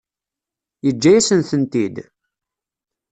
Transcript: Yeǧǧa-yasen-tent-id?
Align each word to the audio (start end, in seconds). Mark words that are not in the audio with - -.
Yeǧǧa-yasen-tent-id? 0.85 1.95